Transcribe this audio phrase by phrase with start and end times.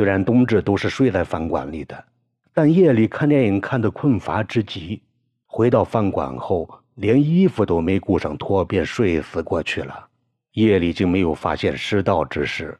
[0.00, 2.02] 虽然冬至都是睡在饭馆里的，
[2.54, 5.02] 但夜里看电影看得困乏之极，
[5.44, 10.08] 回到饭馆后连衣服都没顾上脱，便睡死过去了。
[10.52, 12.78] 夜里竟没有发现失盗之事，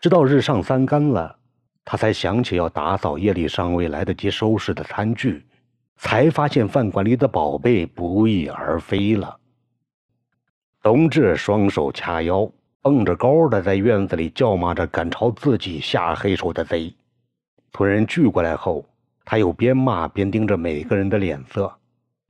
[0.00, 1.36] 直到日上三竿了，
[1.84, 5.46] 他才想起要打扫夜里尚未来得及收拾的餐具，
[5.98, 9.38] 才发现饭馆里的宝贝不翼而飞了。
[10.82, 12.50] 冬至双手掐腰。
[12.86, 16.94] 蹦着高的在院子里叫骂着赶朝自己下黑手的贼，
[17.72, 18.84] 村人聚过来后，
[19.24, 21.74] 他又边骂边盯着每个人的脸色，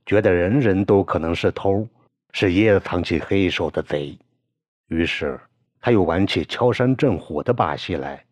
[0.03, 1.87] 觉得人人都可能是偷，
[2.31, 4.17] 是掖藏起黑手的贼。
[4.87, 5.39] 于是
[5.79, 8.25] 他又玩起敲山震虎的把戏来，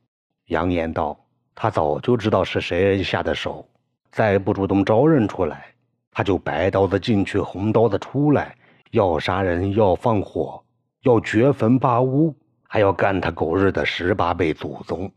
[0.48, 1.16] 扬言道
[1.54, 3.64] ：“他早就知道是谁下的手，
[4.10, 5.68] 再不主动招认出来，
[6.10, 8.58] 他就白刀子进去，红刀子出来，
[8.90, 10.60] 要杀人，要放火。”
[11.06, 15.12] 要掘坟扒屋，还要干他狗日的十八辈祖宗。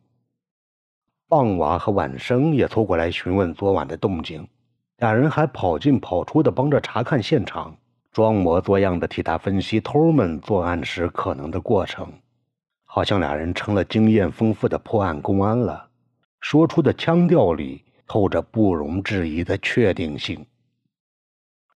[1.27, 4.47] 傍娃和晚生也凑过来询问昨晚的动静，
[4.99, 7.75] 俩人还跑进跑出的帮着查看现场，
[8.13, 12.13] 装模作样的替他分析偷们作案时可能的过程，
[12.85, 15.89] 好像俩人成了经验丰富的破案公安了。
[16.43, 20.45] 说出的腔调里透着不容置疑的确定性。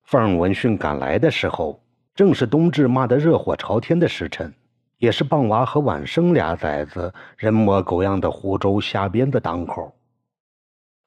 [0.05, 1.81] 凤闻讯赶来的时候。
[2.15, 4.53] 正是冬至骂得热火朝天的时辰，
[4.99, 9.95] 也是傍娃和晚生俩崽子人模狗样的胡诌瞎编的当口。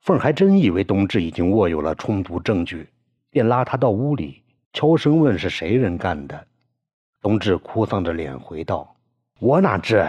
[0.02, 2.90] 凤还真以为冬至已经握有了充足证据，
[3.30, 6.48] 便拉他到屋里，悄声问是谁人干的。
[7.22, 8.96] 冬至哭丧着脸回道
[9.40, 10.06] ：“我哪知？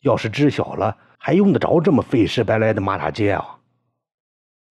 [0.00, 3.58] 要是知晓了，还用得着这么费事白来的骂大街啊？”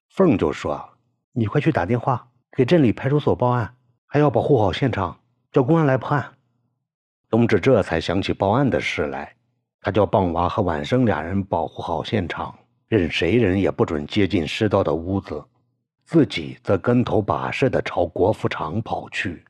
[0.09, 0.89] 凤就说
[1.33, 5.19] ：“你快去打电话给镇里派出所报案，还要保护好现场。”
[5.51, 6.31] 叫公安来破案，
[7.29, 9.35] 冬至这才想起报案的事来。
[9.81, 12.57] 他叫傍娃和晚生俩人保护好现场，
[12.87, 15.43] 任谁人也不准接近失盗的屋子，
[16.05, 19.43] 自己则跟头把式的朝国服厂跑去。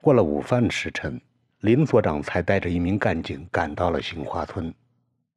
[0.00, 1.20] 过了午饭时辰，
[1.60, 4.72] 林所长才带着一名干警赶到了杏花村。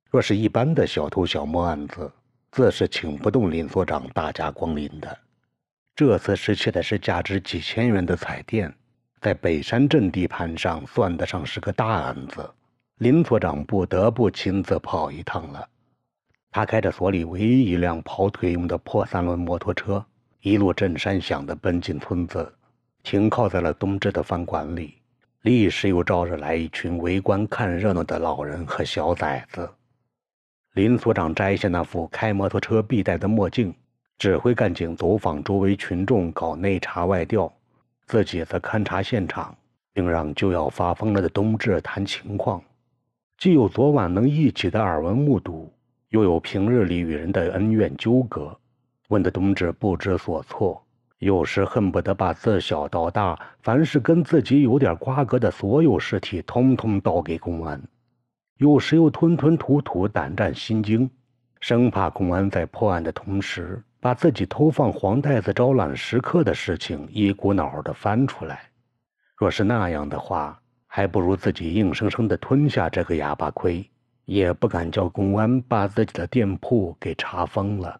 [0.09, 2.09] 若是一般的小偷小摸案子，
[2.51, 5.19] 自是请不动林所长大驾光临的。
[5.95, 8.73] 这次失窃的是价值几千元的彩电。
[9.25, 12.47] 在北山镇地盘上，算得上是个大案子，
[12.99, 15.67] 林所长不得不亲自跑一趟了。
[16.51, 20.05] 他开着所里唯一一辆跑腿用的破三轮摩托车，
[20.41, 22.53] 一路震山响的奔进村子，
[23.01, 24.93] 停靠在了东至的饭馆里。
[25.41, 29.67] 立时又招惹来一群围观看热闹的老人和小崽子。
[30.73, 33.73] 林所长摘下那副开摩托车必戴的墨镜，
[34.19, 37.51] 指挥干警走访周围群众，搞内查外调。
[38.05, 39.55] 自己则勘察现场，
[39.93, 42.61] 并让就要发疯了的冬至谈情况。
[43.38, 45.71] 既有昨晚能一起的耳闻目睹，
[46.09, 48.57] 又有平日里与人的恩怨纠葛，
[49.09, 50.81] 问得冬至不知所措。
[51.19, 57.79] 有时恨不得把自小到大凡是跟自己有点瓜葛的所有事体，通通倒给公安；
[58.57, 61.09] 有时又吞吞吐吐、胆战心惊，
[61.59, 63.81] 生怕公安在破案的同时。
[64.05, 68.69] 把自己偷放黄袋子招揽食客的事情一股脑儿的翻出来，
[69.35, 73.83] 若是那样的话，还不如自己硬生生的吞下这个哑巴亏，
[74.25, 77.99] 也不敢叫公安把自己的店铺给查封了。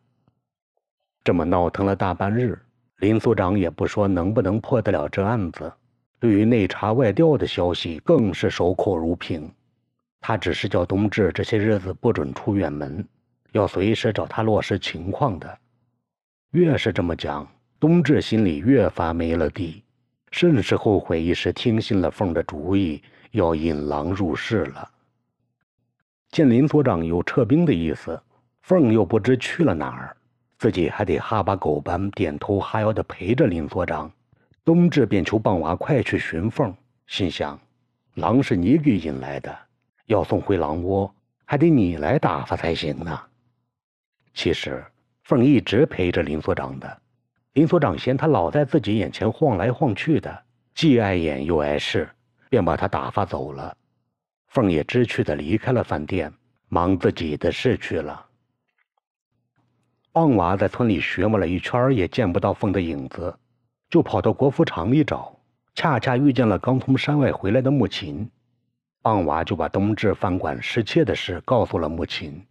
[1.24, 2.62] 这么闹腾了大半日，
[2.98, 5.74] 林所长也不说能不能破得了这案子，
[6.20, 9.52] 对于内查外调的消息更是守口如瓶。
[10.22, 13.04] 他只是叫冬至这些日子不准出远门，
[13.54, 15.58] 要随时找他落实情况的。
[16.56, 17.46] 越是这么讲，
[17.82, 19.84] 冬至心里越发没了底，
[20.32, 24.90] 甚是后悔一时听信了凤的主意，要引狼入室了。
[26.30, 28.18] 见林所长有撤兵的意思，
[28.62, 30.16] 凤又不知去了哪儿，
[30.58, 34.10] 自己还得哈巴狗般点头哈腰的陪着林所长。
[34.64, 36.74] 冬至便求傍娃快去寻凤，
[37.06, 37.60] 心想：
[38.14, 39.54] 狼是你给引来的，
[40.06, 43.20] 要送回狼窝，还得你来打发才行呢。
[44.34, 44.82] 其实。
[45.26, 47.02] 凤一直陪着林所长的，
[47.54, 50.44] 林所长嫌他老在自己眼前晃来晃去的，
[50.76, 52.08] 既碍眼又碍事，
[52.48, 53.76] 便把他打发走了。
[54.50, 56.32] 凤也知趣的离开了饭店，
[56.70, 58.24] 忙自己的事去了。
[60.12, 63.36] 傍晚在村里寻摸了一圈，也见不到凤的影子，
[63.90, 65.36] 就跑到国服厂里找，
[65.74, 68.30] 恰恰遇见了刚从山外回来的木琴。
[69.02, 72.46] 傍晚就把冬至饭馆失窃的事告诉了木琴。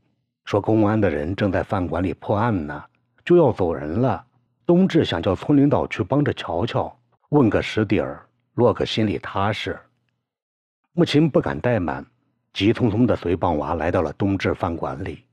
[0.45, 2.85] 说公安的人正在饭馆里破案呢，
[3.25, 4.25] 就要走人了。
[4.67, 6.97] 冬至想叫村领导去帮着瞧瞧，
[7.31, 8.25] 问个实底儿，
[8.55, 9.79] 落个心里踏实。
[10.93, 12.05] 木琴不敢怠慢，
[12.53, 15.25] 急匆匆地随傍娃来到了冬至饭馆里，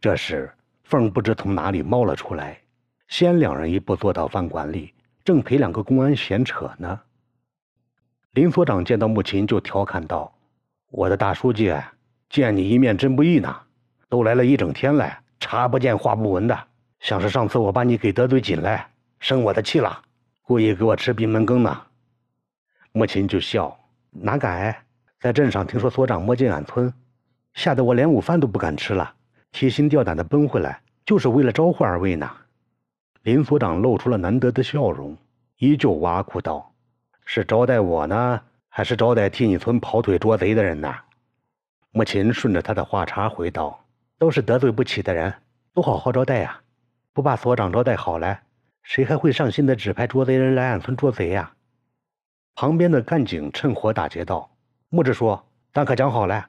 [0.00, 0.52] 这时，
[0.84, 2.58] 凤不知从哪里冒了出来，
[3.08, 4.92] 先两人一步坐到饭馆里，
[5.24, 7.00] 正陪两个公安闲扯呢。
[8.32, 10.34] 林所长见到穆琴，就调侃道
[10.90, 11.74] ：“我的大书记，
[12.28, 13.54] 见你一面真不易呢，
[14.12, 15.10] 都来了一整天了，
[15.40, 16.64] 茶不见话不闻的，
[17.00, 18.86] 像是上次我把你给得罪紧了，
[19.18, 20.02] 生我的气了，
[20.42, 21.80] 故意给我吃闭门羹呢。”
[22.92, 23.74] 莫琴就笑
[24.12, 24.76] ：“哪敢？
[25.18, 26.92] 在镇上听说所长摸进俺村，
[27.54, 29.14] 吓得我连午饭都不敢吃了。”
[29.50, 32.30] 提心吊胆的奔回来，就是为了招呼二位呢。
[33.22, 35.16] 林所长露出了难得的笑容，
[35.56, 36.70] 依旧挖苦道
[37.24, 38.38] ：“是招待我呢，
[38.68, 40.94] 还是招待替你村跑腿捉贼的人呢？”
[41.92, 43.78] 莫琴顺着他的话茬回道
[44.22, 45.34] ：“都是得罪不起的人，
[45.74, 46.60] 都好好招待呀。
[47.12, 48.38] 不把所长招待好了，
[48.84, 51.54] 谁还会上心的指派捉贼人来俺村捉贼呀？”
[52.54, 54.48] 旁边的干警趁火打劫道
[54.90, 55.36] ：“木志叔，
[55.72, 56.46] 咱可讲好了，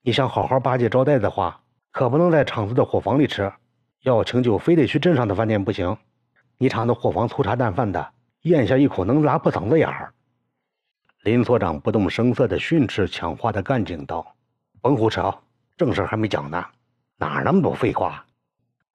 [0.00, 1.60] 你想好好巴结招待的话。”
[1.92, 3.52] 可不能在厂子的伙房里吃，
[4.00, 5.94] 要请酒非得去镇上的饭店不行。
[6.56, 8.14] 你厂的伙房粗茶淡饭的，
[8.44, 10.14] 咽下一口能拉破嗓子眼儿。
[11.24, 14.34] 林所长不动声色地训斥抢话的干警道
[14.80, 15.30] ：“甭胡扯，
[15.76, 16.64] 正事还没讲呢，
[17.20, 18.26] 哪那么多废话？”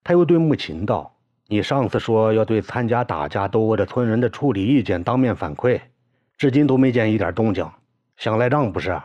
[0.04, 1.16] 他又对穆琴道
[1.48, 5.80] ：“你上次说要对参加打架斗殴的村人的处理意见当面反馈，
[6.38, 7.66] 至今都没见一点动静，
[8.18, 9.02] 想赖账不是？”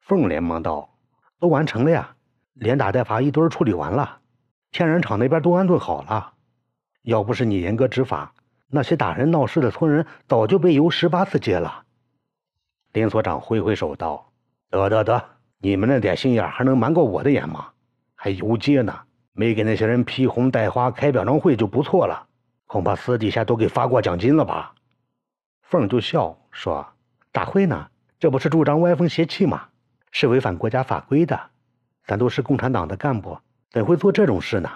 [0.00, 0.88] 凤连忙道
[1.38, 2.14] ：“都完成了呀。”
[2.54, 4.18] 连打带罚一堆处理完了，
[4.70, 6.34] 天然厂那边都安顿好了。
[7.02, 8.34] 要不是你严格执法，
[8.68, 11.84] 那些打人闹事的村人早就被游十八次街了。
[12.92, 14.30] 林所长挥挥手道
[14.68, 15.24] ：“得得得，
[15.58, 17.68] 你们那点心眼还能瞒过我的眼吗？
[18.22, 19.00] 还游街呢，
[19.32, 22.26] 没给那些人披红戴花开表彰会就不错了，
[22.66, 24.74] 恐怕私底下都给发过奖金了吧？”
[25.64, 26.86] 凤就笑说
[27.32, 27.88] ：“大会呢？
[28.18, 29.68] 这不是助长歪风邪气吗？
[30.12, 31.40] 是违反国家法规的。”
[32.04, 33.38] 咱都是共产党的干部，
[33.70, 34.70] 怎会做这种事呢？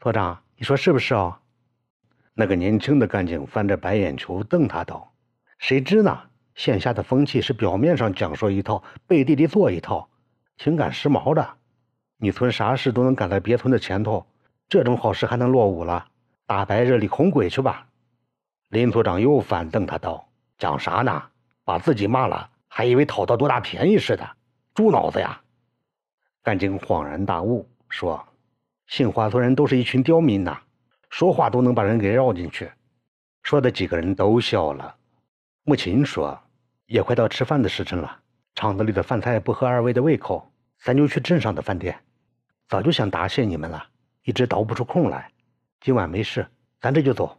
[0.00, 1.36] 所长，你说是不是哦？
[2.32, 5.12] 那个年轻的干警翻着白眼球瞪他道
[5.58, 6.18] ：“谁知呢？
[6.54, 10.08] 线下的风气是表面上讲说一套，背地里做一套，
[10.56, 11.56] 挺赶时髦的。
[12.22, 14.24] 你村啥事都能赶在别村的前头，
[14.68, 16.06] 这种好事还能落伍了？
[16.46, 17.88] 大白日里恐鬼去吧！”
[18.70, 21.20] 林所长又反瞪他道：“讲啥呢？
[21.64, 24.24] 把自己骂了，还以为讨到多大便宜似的，
[24.72, 25.40] 猪脑子呀！”
[26.44, 28.24] 干警恍然大悟，说
[28.86, 30.56] ：“杏花村人都是一群刁民呐，
[31.10, 32.70] 说话都能把人给绕进去。”
[33.42, 34.94] 说的几个人都笑了。
[35.64, 36.40] 穆琴说
[36.86, 38.20] ：“也快到吃饭的时辰了，
[38.54, 40.48] 厂子里的饭菜不合二位的胃口，
[40.78, 41.98] 咱就去镇上的饭店。
[42.72, 43.84] 早就想答谢你们了，
[44.24, 45.30] 一直倒不出空来。
[45.82, 46.46] 今晚没事，
[46.80, 47.38] 咱这就走。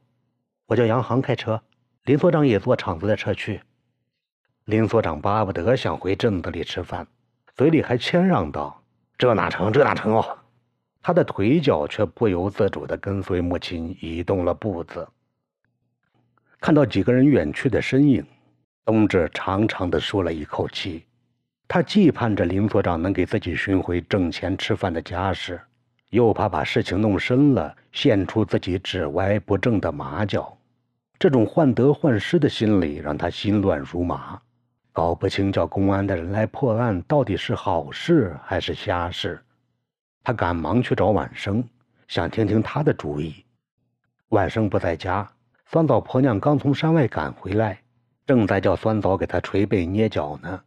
[0.68, 1.59] 我叫杨航开车，
[2.03, 3.59] 林所长也坐厂子的车去。”
[4.65, 7.07] 林所长巴不得想回镇子里吃饭，
[7.56, 8.83] 嘴里还谦让道。
[9.18, 9.74] 这哪成？
[9.74, 10.38] 这哪成哦！
[11.01, 15.09] 他的腿脚却不由自主地跟随母亲移动了步子。
[16.59, 18.24] 看到几个人远去的身影，
[18.86, 21.07] 冬至长长的舒了一口气。
[21.74, 25.60] 他既盼着林所长能给自己寻回挣钱吃饭的家事，
[26.12, 30.56] 又怕把事情弄深了，现出自己指歪不正的马脚。
[31.18, 34.40] 这种患得患失的心理让他心乱如麻。
[34.92, 39.42] 搞不清叫公安的人来破案到底是好事还是瞎事，
[40.24, 41.68] 他赶忙去找晚生，
[42.08, 43.44] 想听听他的主意。
[44.30, 45.27] 晚生不在家，
[45.65, 47.82] 酸枣婆娘刚从山外赶回来，
[48.27, 50.62] 正在叫酸枣给他捶背捏脚呢。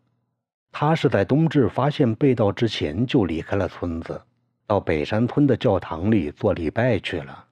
[0.72, 4.20] 他是在冬至发现被盗之前就离开了村子，
[4.66, 7.44] 到北山村的教堂里做礼拜去了。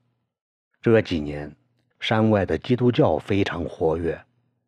[0.82, 1.54] 这几年，
[2.00, 4.20] 山外的基督教非常活跃。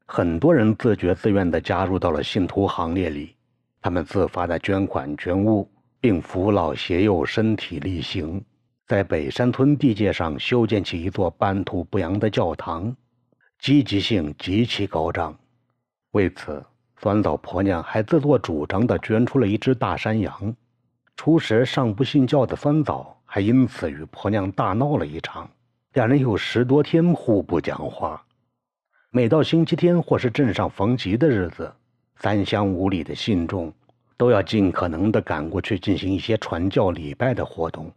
[0.06, 3.34] 很多人自觉自愿地加入到了信徒行列里，
[3.82, 5.68] 他们自发地捐款捐物，
[6.00, 8.42] 并扶老携幼，身体力行，
[8.86, 12.96] 在北山村地界上修建起一座半土不扬的教堂，
[13.58, 15.36] 积极性极其高涨。
[16.12, 16.64] 为此，
[16.98, 20.54] 酸枣婆娘还自作主张地捐出了一只大山羊。
[21.16, 25.48] 初时尚不信教的酸枣还因此与婆娘大闹了一场，
[25.94, 28.22] 两人有十多天互不讲话。
[29.10, 31.72] 每到星期天或是镇上逢集的日子，
[32.16, 33.72] 三乡五里的信众
[34.18, 37.90] 都要尽可能的赶过去进行一些传教礼拜的活动。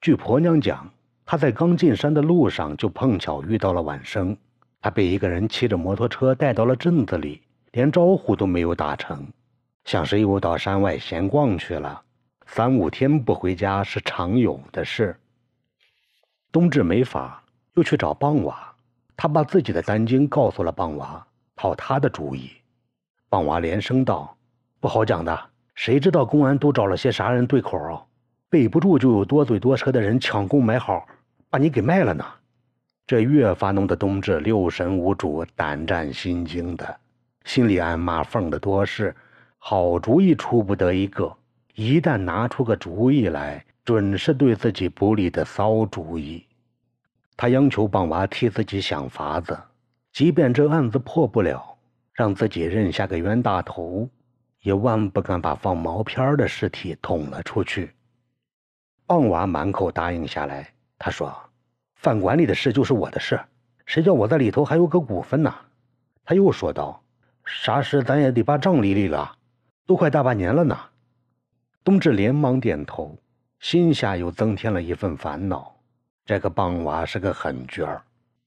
[0.00, 0.88] 据婆娘讲，
[1.26, 4.36] 她在刚进山的路上就碰巧遇到了晚生，
[4.80, 9.26] 她被一个人骑着摩托车带到了镇子里，连招呼都没有打成，
[9.84, 12.02] 像是又到山外闲逛去了。
[12.46, 15.16] 三五天不回家是常有的事。
[16.50, 17.42] 冬至没法，
[17.74, 18.74] 又去找傍娃。
[19.16, 21.24] 他把自己的担惊告诉了棒娃，
[21.54, 22.50] 讨他的主意。
[23.28, 24.36] 棒娃连声道
[24.80, 25.38] ：“不好讲的，
[25.74, 27.78] 谁知道公安都找了些啥人对口？
[27.78, 28.02] 啊？
[28.48, 31.06] 备不住就有多嘴多舌的人抢功买好，
[31.48, 32.24] 把你给卖了呢。
[33.06, 36.98] 这越发弄得冬至六神无主、胆战心惊的，
[37.52, 39.12] 心里暗骂凤的多是，
[39.58, 41.36] 好主意出不得一个，
[41.74, 46.46] 一旦拿出个主意来，准是对自己不利的骚主意。
[47.36, 49.58] 他央求棒娃替自己想法子，
[50.12, 51.76] 即便这案子破不了，
[52.12, 54.08] 让自己认下个冤大头，
[54.60, 57.90] 也万不敢把放毛片的尸体捅了出去。
[59.06, 61.36] 棒娃满口答应下来，他说
[61.98, 63.40] ：“饭馆里的事就是我的事，
[63.86, 65.52] 谁叫我在里头还有个股份呢？”
[66.24, 67.02] 他又说道
[67.52, 69.36] ：“啥事咱也得把账理理了，
[69.86, 70.78] 都快大半年了呢。”
[71.82, 73.18] 冬至连忙点头，
[73.58, 75.74] 心下又增添了一份烦恼。
[76.24, 78.02] 这个棒娃是个狠角儿，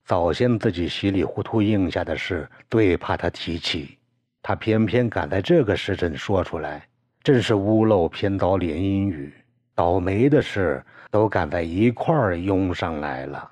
[0.05, 3.98] 早先自己稀里糊涂应下的事，最怕他提起，
[4.41, 6.88] 他偏偏敢在这个时辰说出来，
[7.24, 9.33] 真是屋漏偏遭连阴雨。
[9.75, 13.51] 倒霉的事都赶在一块儿涌上来了。